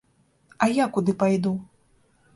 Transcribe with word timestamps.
А 0.65 0.69
я 0.77 0.87
куды 0.95 1.15
пайду? 1.25 1.53